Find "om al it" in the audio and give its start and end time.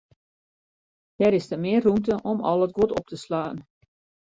2.31-2.75